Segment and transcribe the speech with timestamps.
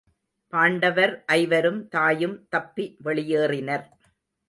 [0.53, 3.87] பாண்டவர் ஐவரும் தாயும் தப்பி வெளியேறினர்.